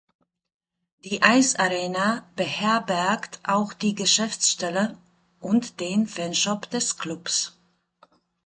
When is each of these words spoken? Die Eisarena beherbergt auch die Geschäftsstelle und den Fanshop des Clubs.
Die 1.03 1.21
Eisarena 1.21 2.25
beherbergt 2.35 3.39
auch 3.43 3.71
die 3.71 3.93
Geschäftsstelle 3.93 4.97
und 5.39 5.79
den 5.79 6.07
Fanshop 6.07 6.67
des 6.71 6.97
Clubs. 6.97 7.55